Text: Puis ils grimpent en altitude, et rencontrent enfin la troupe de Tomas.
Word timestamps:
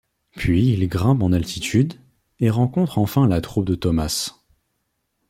Puis 0.31 0.69
ils 0.71 0.87
grimpent 0.87 1.21
en 1.21 1.31
altitude, 1.31 1.93
et 2.39 2.49
rencontrent 2.49 2.97
enfin 2.97 3.27
la 3.27 3.39
troupe 3.39 3.67
de 3.67 3.75
Tomas. 3.75 4.29